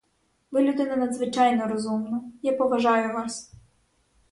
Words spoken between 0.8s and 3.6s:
надзвичайно розумна, я поважаю вас.